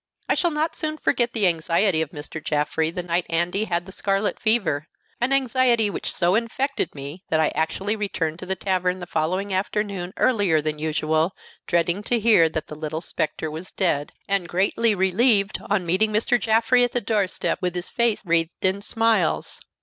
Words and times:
I 0.27 0.33
shall 0.33 0.49
not 0.49 0.75
soon 0.75 0.97
forget 0.97 1.31
the 1.33 1.45
anxiety 1.45 2.01
of 2.01 2.09
Mr. 2.09 2.43
Jaffrey 2.43 2.89
the 2.89 3.03
night 3.03 3.27
Andy 3.29 3.65
had 3.65 3.85
the 3.85 3.91
scarlet 3.91 4.39
fever 4.39 4.87
an 5.19 5.31
anxiety 5.31 5.91
which 5.91 6.11
so 6.11 6.33
infected 6.33 6.95
me 6.95 7.23
that 7.29 7.39
I 7.39 7.49
actually 7.53 7.95
returned 7.95 8.39
to 8.39 8.47
the 8.47 8.55
tavern 8.55 8.97
the 8.99 9.05
following 9.05 9.53
afternoon 9.53 10.11
earlier 10.17 10.59
than 10.59 10.79
usual, 10.79 11.35
dreading 11.67 12.01
to 12.05 12.19
hear 12.19 12.49
that 12.49 12.65
the 12.65 12.73
little 12.73 13.01
spectre 13.01 13.51
was 13.51 13.71
dead, 13.71 14.11
and 14.27 14.49
greatly 14.49 14.95
relieved 14.95 15.59
on 15.69 15.85
meeting 15.85 16.11
Mr. 16.11 16.39
Jaffrey 16.41 16.83
at 16.83 16.93
the 16.93 16.99
door 17.01 17.27
step 17.27 17.61
with 17.61 17.75
his 17.75 17.91
face 17.91 18.25
wreathed 18.25 18.65
in 18.65 18.81
smiles. 18.81 19.61